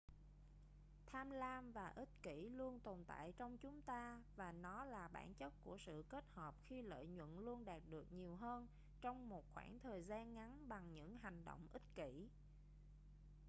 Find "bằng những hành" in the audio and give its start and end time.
10.69-11.45